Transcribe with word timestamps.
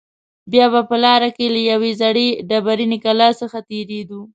بیا 0.51 0.65
به 0.73 0.81
په 0.89 0.95
لاره 1.03 1.29
کې 1.35 1.45
له 1.55 1.59
یوې 1.71 1.91
زړې 2.01 2.27
ډبرینې 2.49 2.97
کلا 3.05 3.29
څخه 3.41 3.57
تېرېدو. 3.69 4.21